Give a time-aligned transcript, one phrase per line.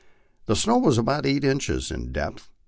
[0.47, 2.49] The snow was eight inches in depth.